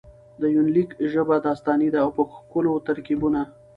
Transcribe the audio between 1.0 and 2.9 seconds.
ژبه داستاني ده او په ښکلو